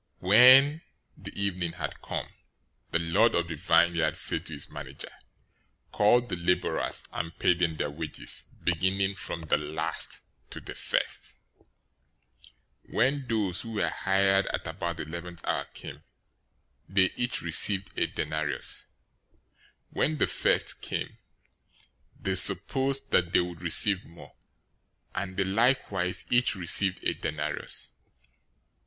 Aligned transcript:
020:008 0.23 0.27
When 0.29 0.81
evening 1.35 1.73
had 1.73 2.01
come, 2.01 2.27
the 2.89 2.97
lord 2.97 3.35
of 3.35 3.47
the 3.47 3.53
vineyard 3.55 4.17
said 4.17 4.47
to 4.47 4.53
his 4.53 4.71
manager, 4.71 5.11
'Call 5.91 6.21
the 6.21 6.35
laborers 6.37 7.05
and 7.13 7.37
pay 7.37 7.53
them 7.53 7.75
their 7.75 7.91
wages, 7.91 8.45
beginning 8.63 9.13
from 9.13 9.43
the 9.43 9.57
last 9.57 10.23
to 10.49 10.59
the 10.59 10.73
first.' 10.73 11.35
020:009 12.87 12.93
"When 12.95 13.27
those 13.27 13.61
who 13.61 13.73
were 13.73 13.89
hired 13.89 14.47
at 14.47 14.65
about 14.65 14.97
the 14.97 15.03
eleventh 15.03 15.45
hour 15.45 15.65
came, 15.65 16.01
they 16.89 17.11
each 17.15 17.43
received 17.43 17.95
a 17.95 18.07
denarius. 18.07 18.87
020:010 19.93 19.93
When 19.93 20.17
the 20.17 20.25
first 20.25 20.81
came, 20.81 21.19
they 22.19 22.33
supposed 22.33 23.11
that 23.11 23.33
they 23.33 23.41
would 23.41 23.61
receive 23.61 24.03
more; 24.05 24.33
and 25.13 25.37
they 25.37 25.43
likewise 25.43 26.25
each 26.31 26.55
received 26.55 27.03
a 27.03 27.13
denarius. 27.13 27.91